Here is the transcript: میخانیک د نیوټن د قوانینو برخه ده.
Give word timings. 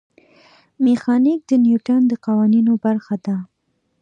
میخانیک 0.85 1.39
د 1.47 1.51
نیوټن 1.63 2.01
د 2.07 2.13
قوانینو 2.25 2.73
برخه 2.85 3.15
ده. 3.25 3.35